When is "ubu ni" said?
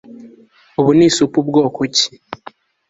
0.79-1.05